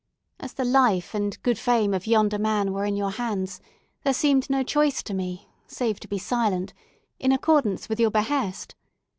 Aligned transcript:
As 0.39 0.53
the 0.53 0.65
life 0.65 1.13
and 1.13 1.39
good 1.43 1.59
fame 1.59 1.93
of 1.93 2.07
yonder 2.07 2.39
man 2.39 2.73
were 2.73 2.85
in 2.85 2.95
your 2.95 3.11
hands 3.11 3.61
there 4.03 4.15
seemed 4.15 4.49
no 4.49 4.63
choice 4.63 5.03
to 5.03 5.13
me, 5.13 5.47
save 5.67 5.99
to 5.99 6.07
be 6.07 6.17
silent 6.17 6.73
in 7.19 7.31
accordance 7.31 7.87
with 7.87 7.99
your 7.99 8.09
behest. 8.09 8.73